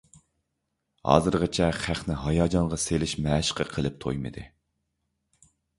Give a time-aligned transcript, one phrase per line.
[1.09, 4.51] ھازىرغىچە خەقنى ھاياجانغا سېلىش مەشىقى قىلىپ تويمىدى.